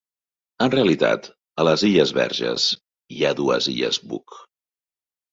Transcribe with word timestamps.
En 0.65 0.69
realitat, 0.75 1.27
a 1.63 1.65
les 1.67 1.83
illes 1.89 2.13
Verges 2.19 2.65
hi 3.17 3.21
ha 3.27 3.33
dues 3.41 3.69
illes 3.75 4.01
Buck. 4.15 4.39